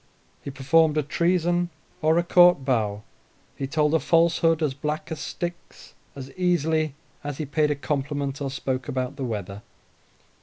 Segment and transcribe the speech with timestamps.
[0.41, 1.69] He performed a treason
[2.01, 3.03] or a court bow,
[3.55, 8.41] he told a falsehood as black as Styx, as easily as he paid a compliment
[8.41, 9.61] or spoke about the weather.